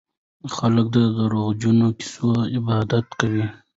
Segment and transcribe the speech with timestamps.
[0.55, 3.45] خلک د دروغجنو کيسو عبادت کوي.